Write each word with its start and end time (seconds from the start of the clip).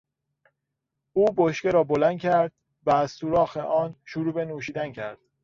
او 1.13 1.25
بشکه 1.37 1.71
را 1.71 1.83
بلند 1.83 2.19
کرد 2.19 2.51
و 2.85 2.91
از 2.91 3.11
سوراخ 3.11 3.57
آن 3.57 3.95
شروع 4.05 4.33
به 4.33 4.45
نوشیدن 4.45 4.91
کرد. 4.91 5.17